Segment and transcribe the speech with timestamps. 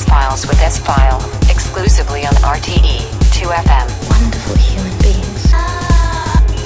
[0.00, 3.00] S Files with S File, exclusively on RTE
[3.36, 3.86] 2FM.
[4.08, 5.50] Wonderful human beings.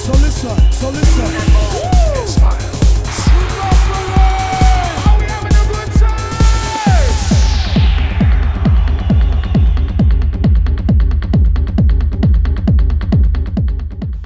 [0.05, 1.25] So listen, so listen.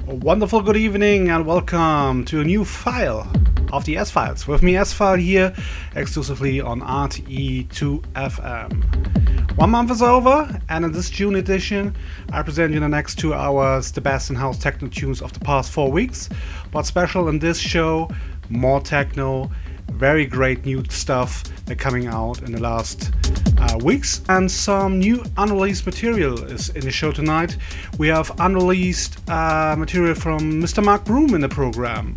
[0.07, 3.27] A wonderful good evening and welcome to a new file
[3.71, 4.47] of the S Files.
[4.47, 5.55] With me, S File here,
[5.95, 9.57] exclusively on RTE2FM.
[9.57, 11.95] One month is over, and in this June edition,
[12.31, 15.33] I present you in the next two hours the best in house techno tunes of
[15.33, 16.29] the past four weeks.
[16.71, 18.09] But special in this show?
[18.49, 19.51] More techno,
[19.91, 23.11] very great new stuff that coming out in the last
[23.57, 27.57] uh, weeks, and some new unreleased material is in the show tonight.
[27.97, 30.83] We have unreleased uh, material from Mr.
[30.83, 32.15] Mark Broom in the program.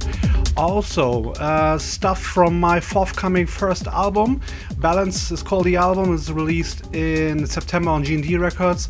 [0.56, 4.40] Also, uh, stuff from my forthcoming first album.
[4.78, 6.12] Balance is called the album.
[6.14, 8.88] is released in September on GND Records,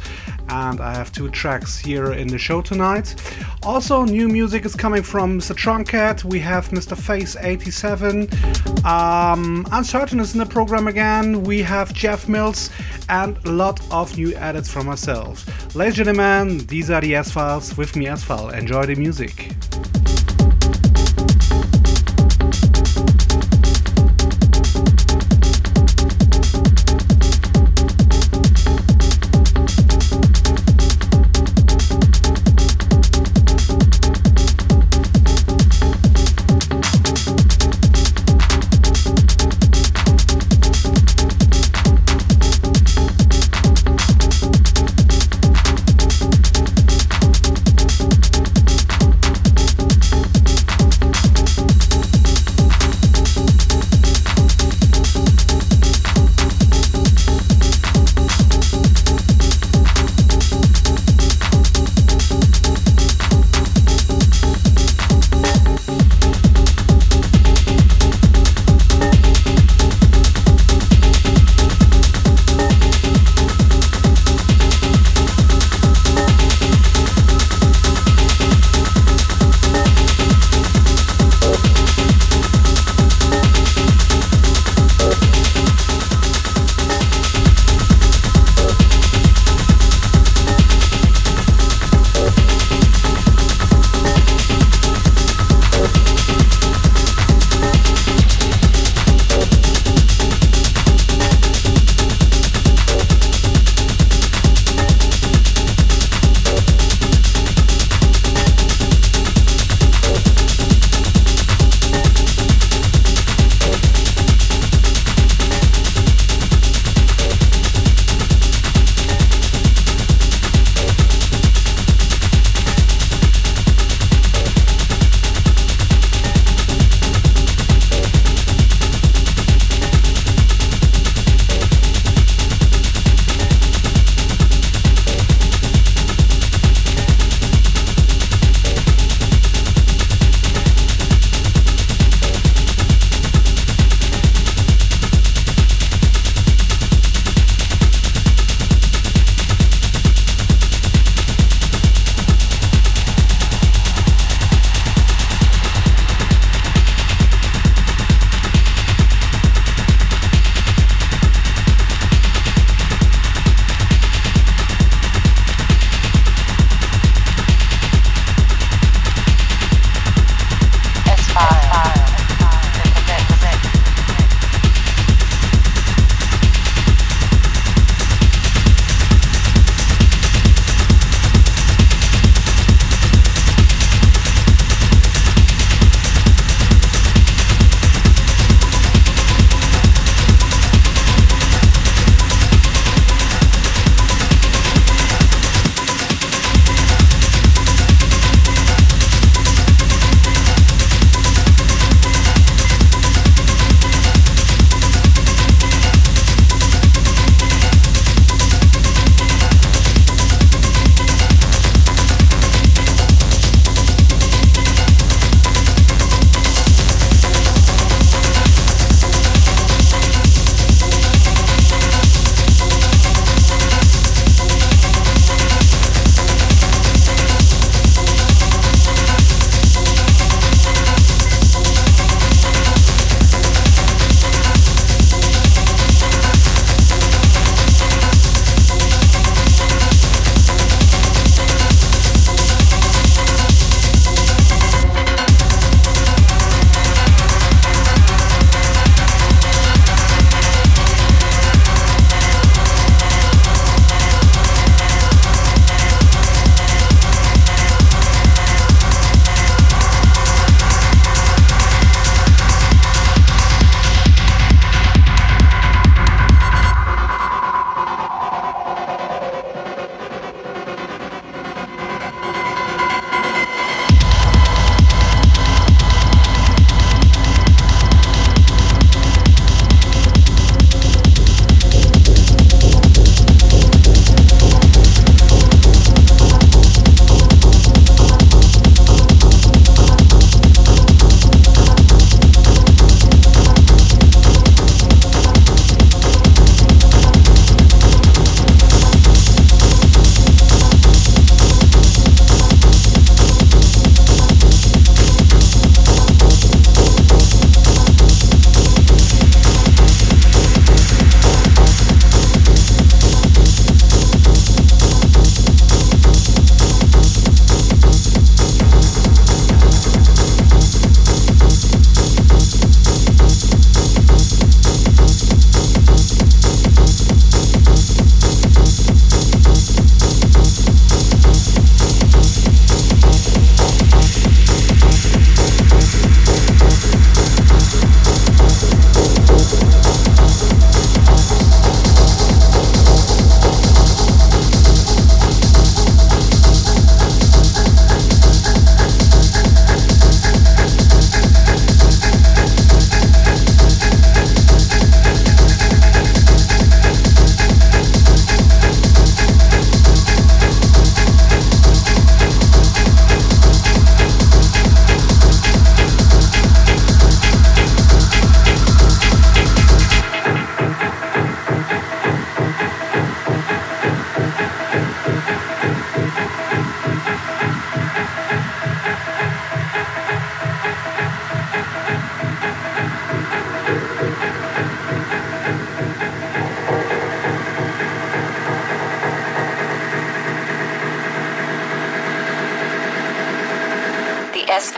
[0.48, 3.14] and I have two tracks here in the show tonight.
[3.62, 5.54] Also, new music is coming from Mr.
[5.54, 6.24] Truncate.
[6.24, 6.96] We have Mr.
[6.96, 8.28] Face 87.
[8.84, 11.44] Um, Uncertain is in the program again.
[11.44, 12.70] We have Jeff Mills
[13.08, 15.46] and a lot of new edits from ourselves.
[15.76, 18.50] Ladies and gentlemen, these are the S Files with me, S File.
[18.50, 19.54] Enjoy the music.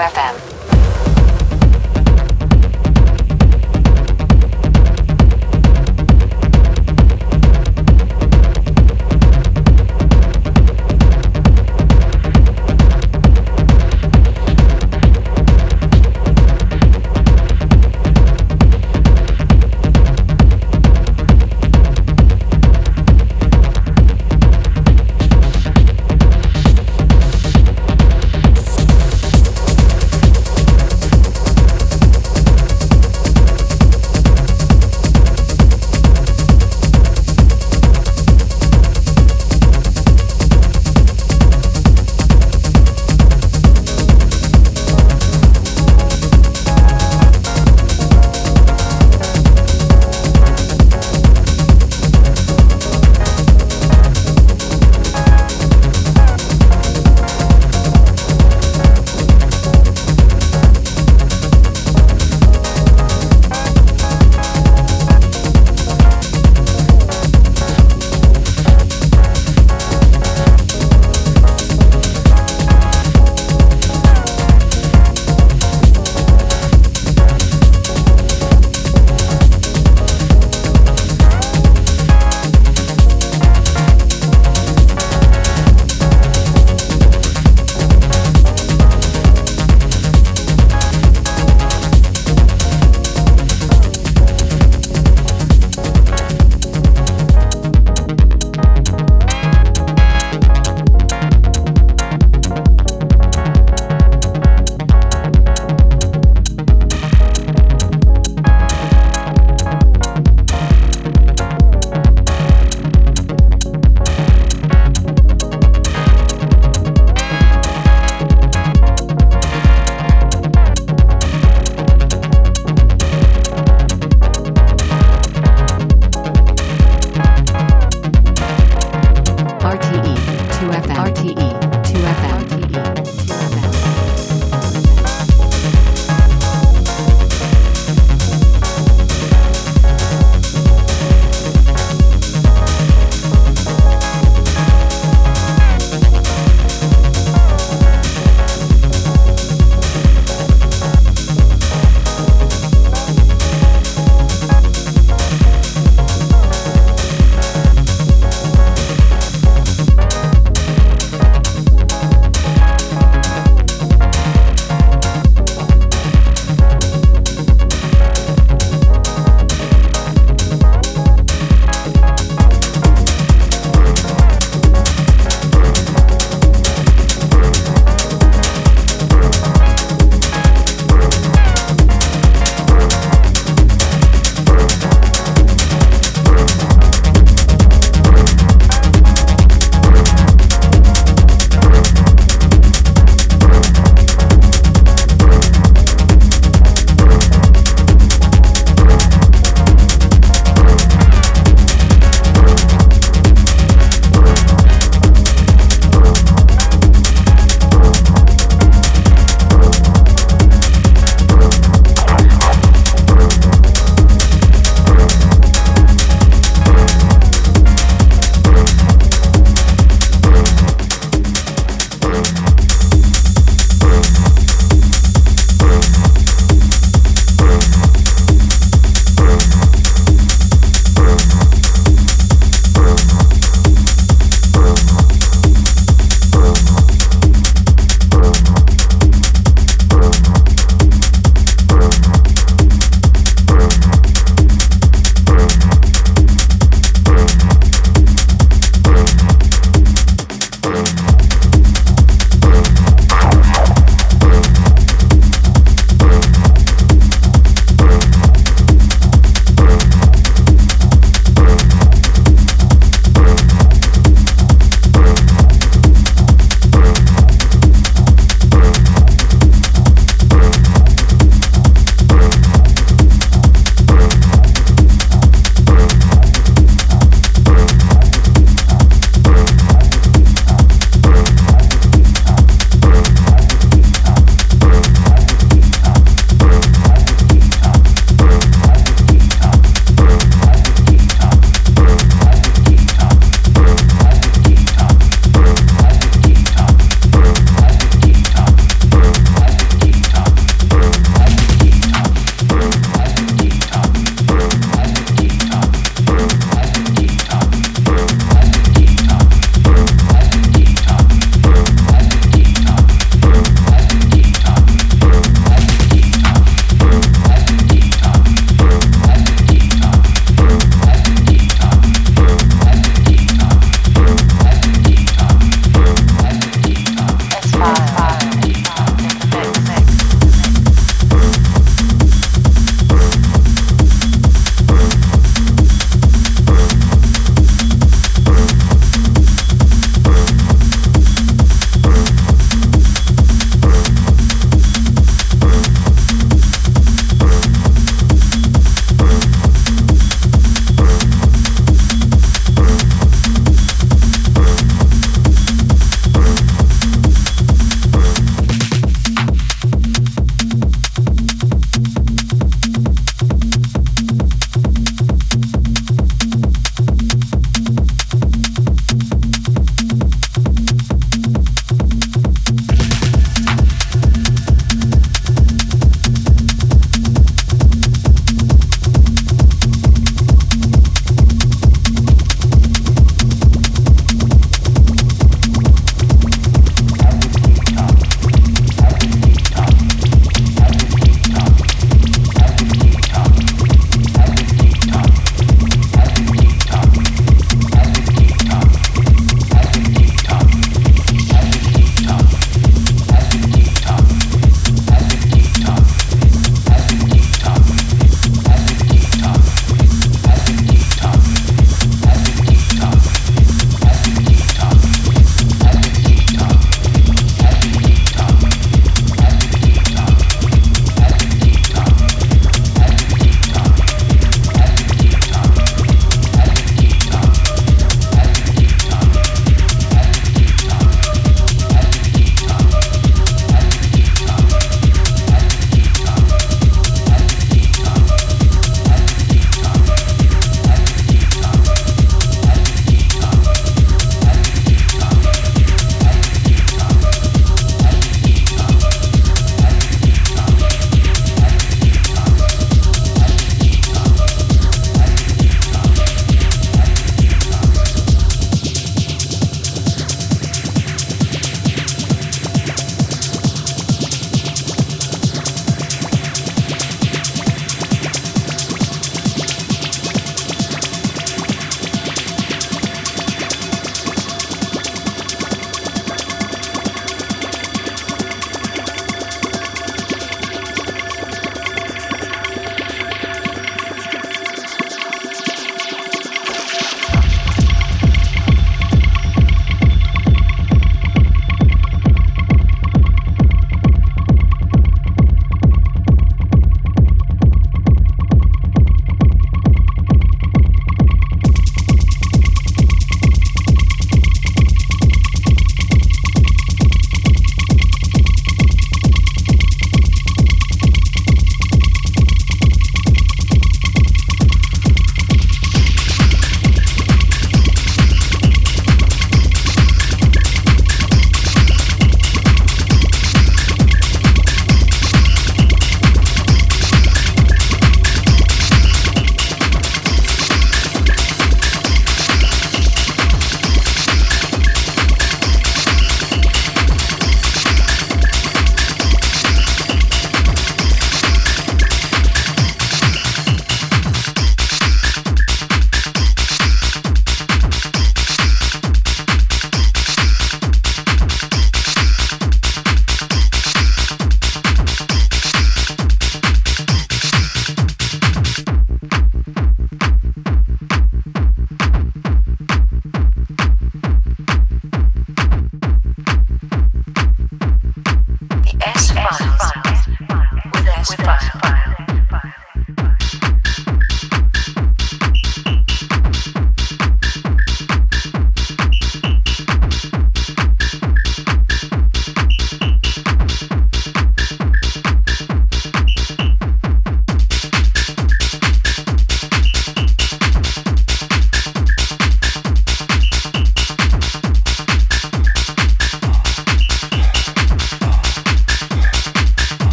[0.00, 0.39] RTE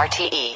[0.00, 0.49] RTE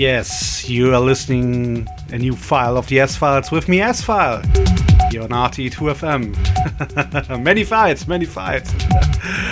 [0.00, 0.66] Yes.
[0.66, 4.42] You are listening a new file of the S Files with me, S File.
[5.12, 7.40] You're on RTE2FM.
[7.44, 8.72] many fights, many fights.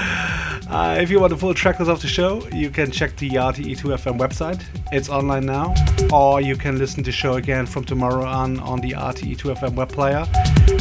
[0.68, 3.30] uh, if you want the full track list of the show, you can check the
[3.30, 4.62] RTE2FM website.
[4.92, 5.74] It's online now.
[6.12, 9.88] Or you can listen to the show again from tomorrow on on the RTE2FM web
[9.88, 10.26] player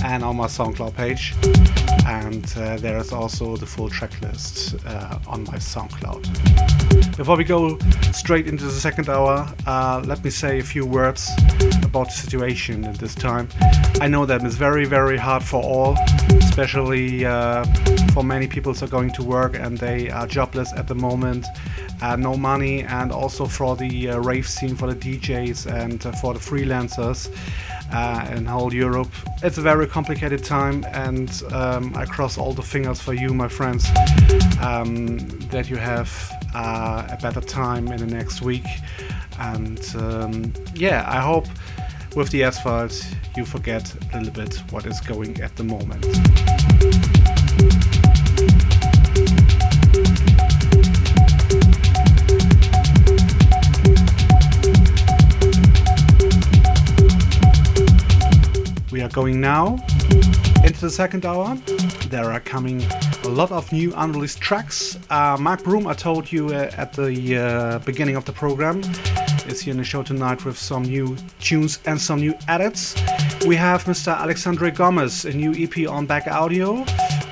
[0.03, 1.33] and on my SoundCloud page.
[2.05, 7.17] And uh, there is also the full track list uh, on my SoundCloud.
[7.17, 7.77] Before we go
[8.13, 11.29] straight into the second hour, uh, let me say a few words
[11.83, 13.49] about the situation at this time.
[13.99, 15.97] I know that it's very, very hard for all,
[16.29, 17.65] especially uh,
[18.13, 21.45] for many people who are going to work and they are jobless at the moment,
[22.01, 26.11] uh, no money, and also for the uh, rave scene, for the DJs, and uh,
[26.13, 27.30] for the freelancers
[27.91, 29.11] uh, in whole Europe.
[29.43, 33.47] It's a very complicated time, and um, I cross all the fingers for you, my
[33.47, 33.88] friends,
[34.61, 35.17] um,
[35.49, 36.09] that you have
[36.53, 38.65] uh, a better time in the next week.
[39.39, 41.47] And um, yeah, I hope
[42.15, 43.05] with the Files
[43.36, 46.03] you forget a little bit what is going at the moment.
[58.97, 59.77] We are going now
[60.63, 61.55] into the second hour.
[62.09, 62.81] There are coming
[63.25, 64.97] a lot of new unreleased tracks.
[65.11, 68.81] Uh, Mark Broom, I told you uh, at the uh, beginning of the program,
[69.45, 72.95] is here in the show tonight with some new tunes and some new edits.
[73.45, 74.17] We have Mr.
[74.17, 76.83] Alexandre Gomez, a new EP on Back Audio.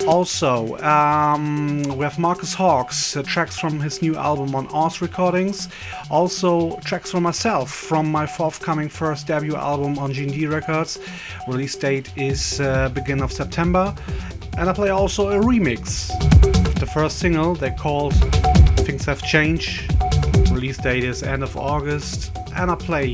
[0.08, 5.68] Also, um, we have Marcus Hawks, uh, tracks from his new album on Oz Recordings.
[6.12, 11.00] Also, tracks from myself from my forthcoming first debut album on GND Records.
[11.48, 13.96] Release date is uh, beginning of September.
[14.58, 16.12] And I play also a remix
[16.80, 18.14] the first single they called
[18.86, 19.92] Things Have Changed.
[20.52, 22.38] Release date is end of August.
[22.56, 23.14] And I play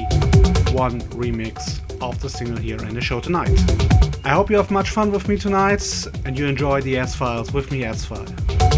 [0.71, 3.59] one remix of the single here in the show tonight.
[4.23, 7.53] I hope you have much fun with me tonight and you enjoy the S Files
[7.53, 8.70] with me, S File.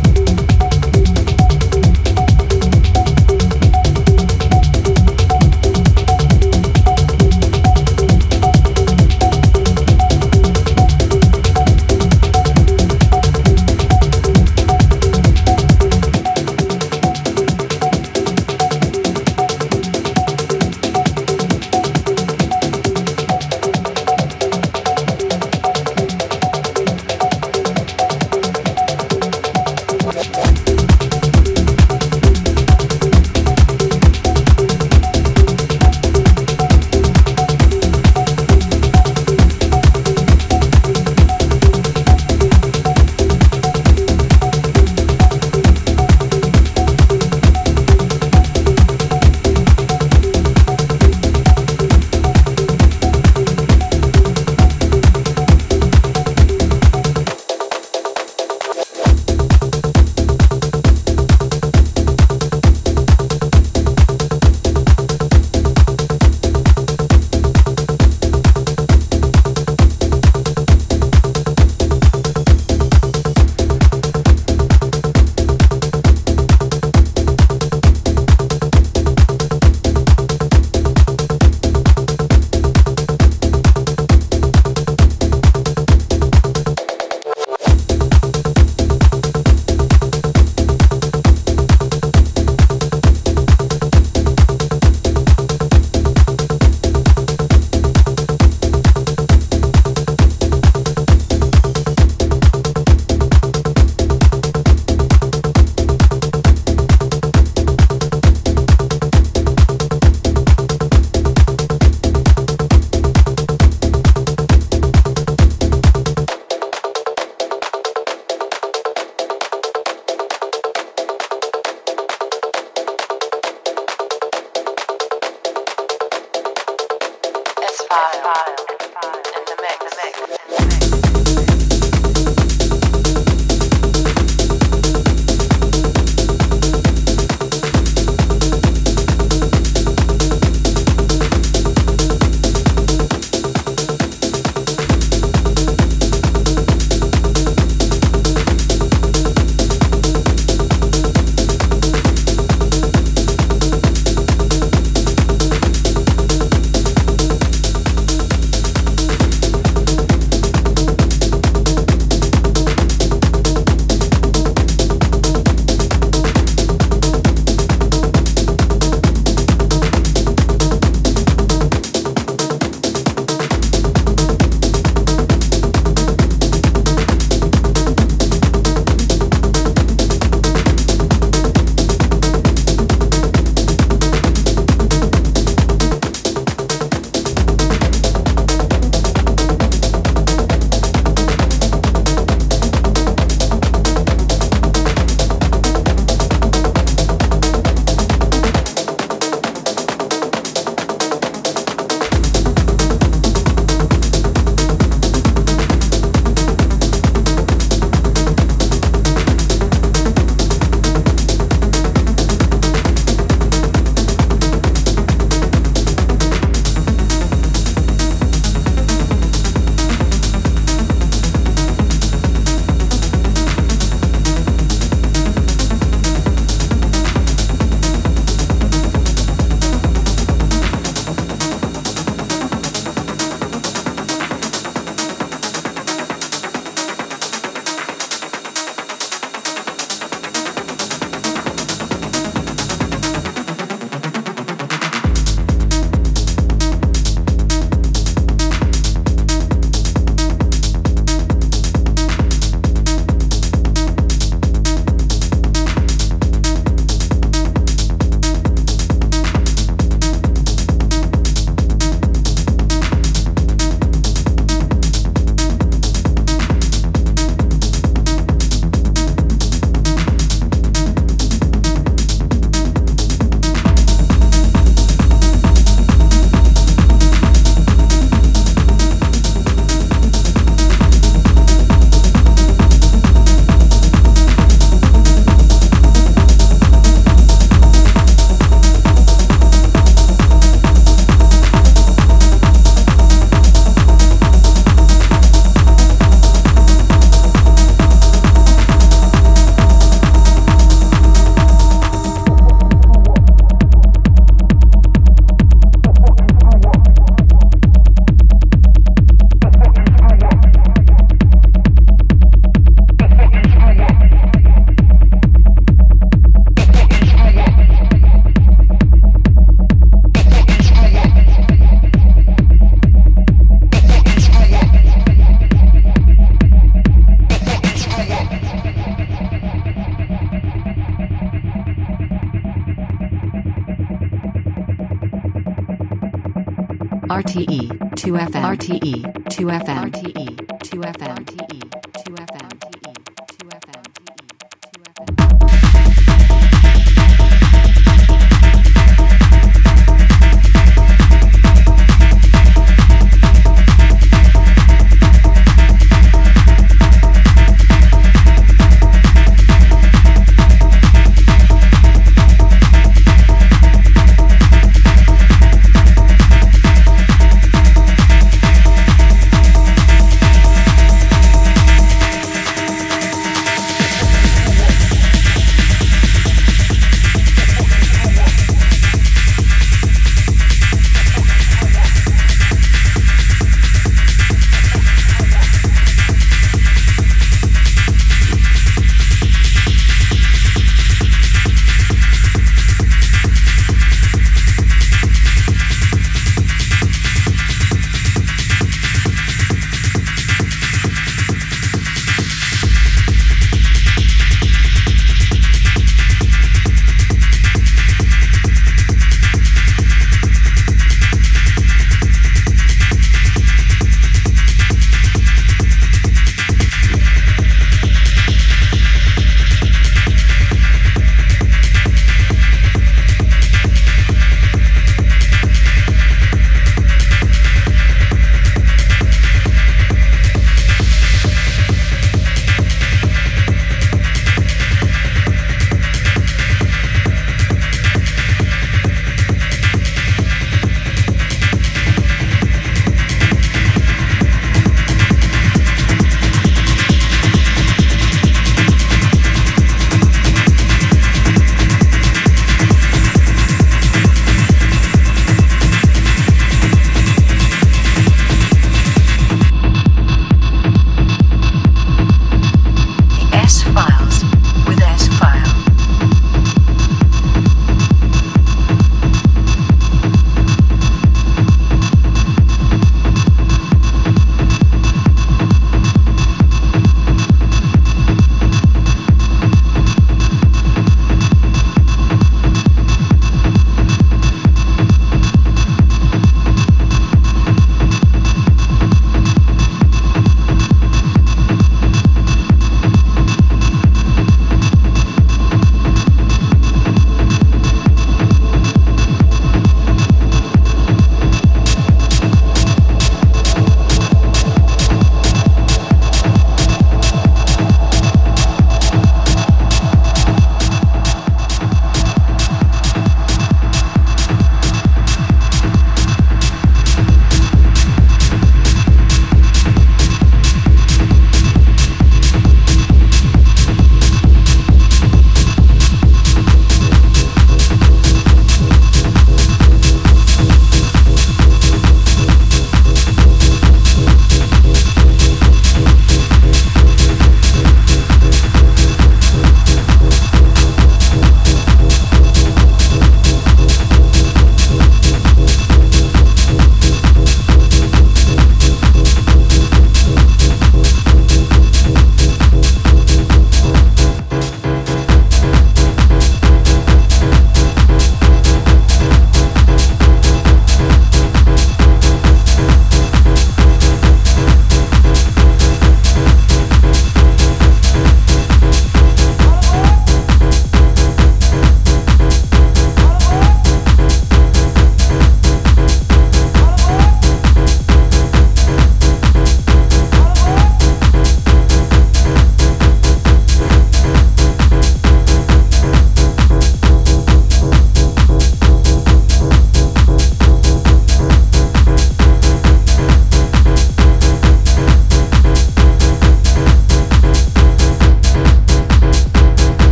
[337.13, 338.93] RTE 2FM RTE
[339.29, 340.32] 2FM RTE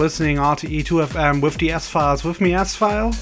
[0.00, 3.14] Listening RTE2FM with the S Files with me, S File.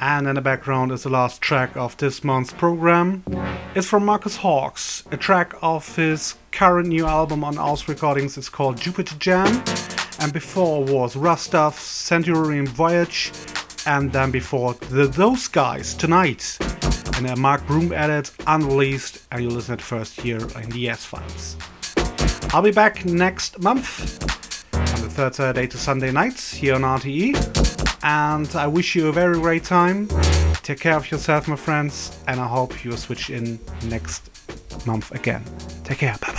[0.00, 3.22] And in the background is the last track of this month's program.
[3.76, 8.36] It's from Marcus Hawks, a track of his current new album on Aus Recordings.
[8.36, 9.62] It's called Jupiter Jam.
[10.18, 13.30] And before was Rustaf, Centurion Voyage,
[13.86, 16.58] and then before the Those Guys tonight.
[17.18, 21.04] And a Mark Broom edit, unreleased, and you listen at first here in the S
[21.04, 21.56] Files.
[22.52, 24.05] I'll be back next month
[25.16, 27.32] third Saturday to Sunday nights here on RTE.
[28.02, 30.08] And I wish you a very great time.
[30.62, 34.28] Take care of yourself, my friends, and I hope you'll switch in next
[34.86, 35.42] month again.
[35.84, 36.18] Take care.
[36.20, 36.35] Bye.